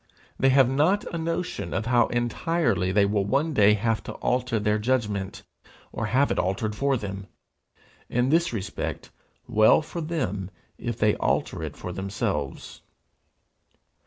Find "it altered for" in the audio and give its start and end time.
6.31-6.97